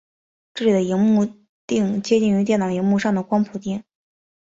[0.55, 1.27] 这里的萤幕
[1.67, 3.83] 靛接近于电脑萤幕上的光谱靛。